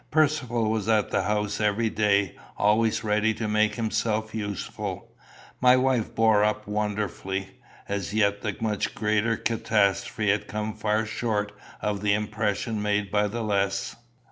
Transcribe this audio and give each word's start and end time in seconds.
Percivale 0.09 0.67
was 0.67 0.89
at 0.89 1.11
the 1.11 1.21
house 1.21 1.61
every 1.61 1.91
day, 1.91 2.35
always 2.57 3.03
ready 3.03 3.35
to 3.35 3.47
make 3.47 3.75
himself 3.75 4.33
useful. 4.33 5.13
My 5.61 5.77
wife 5.77 6.15
bore 6.15 6.43
up 6.43 6.65
wonderfully. 6.65 7.59
As 7.87 8.11
yet 8.11 8.41
the 8.41 8.57
much 8.61 8.95
greater 8.95 9.37
catastrophe 9.37 10.31
had 10.31 10.47
come 10.47 10.73
far 10.73 11.05
short 11.05 11.51
of 11.83 12.01
the 12.01 12.15
impression 12.15 12.81
made 12.81 13.11
by 13.11 13.27
the 13.27 13.43
less. 13.43 13.95